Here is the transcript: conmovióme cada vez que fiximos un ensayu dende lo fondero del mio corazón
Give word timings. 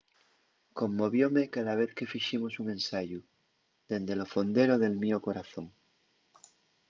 conmovióme 0.79 1.51
cada 1.55 1.75
vez 1.81 1.89
que 1.97 2.09
fiximos 2.13 2.53
un 2.61 2.67
ensayu 2.77 3.19
dende 3.89 4.13
lo 4.19 4.25
fondero 4.33 4.73
del 4.77 4.95
mio 5.03 5.17
corazón 5.25 5.67